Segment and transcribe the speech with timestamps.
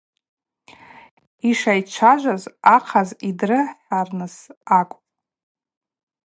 [1.49, 2.43] Йшайчважваз–
[2.75, 4.35] ахъаз йдрыхӏарныс
[4.79, 5.05] акӏвпӏ.